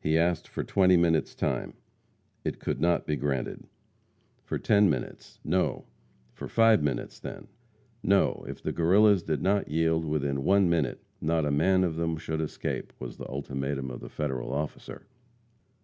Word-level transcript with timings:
He 0.00 0.16
asked 0.16 0.46
for 0.46 0.62
twenty 0.62 0.96
minutes 0.96 1.34
time. 1.34 1.74
It 2.44 2.60
could 2.60 2.80
not 2.80 3.08
be 3.08 3.16
granted. 3.16 3.66
For 4.44 4.56
ten 4.56 4.88
minutes. 4.88 5.40
No. 5.42 5.86
For 6.32 6.46
five 6.46 6.80
minutes 6.80 7.18
then. 7.18 7.48
No, 8.00 8.44
if 8.46 8.62
the 8.62 8.70
Guerrillas 8.70 9.24
did 9.24 9.42
not 9.42 9.66
yield 9.66 10.04
within 10.04 10.44
one 10.44 10.70
minute, 10.70 11.02
not 11.20 11.44
a 11.44 11.50
man 11.50 11.82
of 11.82 11.96
them 11.96 12.16
should 12.18 12.40
escape, 12.40 12.92
was 13.00 13.16
the 13.16 13.28
ultimatum 13.28 13.90
of 13.90 13.98
the 13.98 14.08
Federal 14.08 14.52
officer. 14.52 15.08